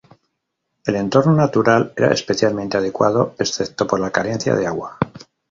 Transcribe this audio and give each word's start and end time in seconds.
El 0.83 0.95
entorno 0.95 1.33
natural 1.35 1.93
era 1.95 2.07
especialmente 2.11 2.75
adecuado, 2.75 3.35
excepto 3.37 3.85
por 3.85 3.99
la 3.99 4.09
carencia 4.09 4.55
de 4.55 4.65
agua. 4.65 4.97